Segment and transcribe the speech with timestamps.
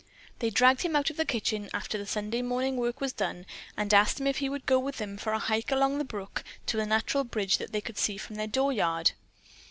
[0.39, 3.45] They dragged him out into the kitchen after the Sunday morning work was done
[3.77, 6.03] and asked him if he would go with them for a hike up along the
[6.03, 9.11] brook to a natural bridge that they could see from their door yard.